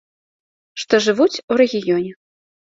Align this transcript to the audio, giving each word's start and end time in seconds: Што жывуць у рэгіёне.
Што 0.83 0.99
жывуць 1.09 1.41
у 1.51 1.59
рэгіёне. 1.63 2.11